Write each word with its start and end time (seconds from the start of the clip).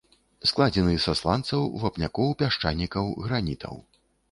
Складзены 0.51 0.95
са 1.03 1.13
сланцаў, 1.19 1.61
вапнякоў, 1.85 2.33
пясчанікаў, 2.41 3.15
гранітаў. 3.29 3.75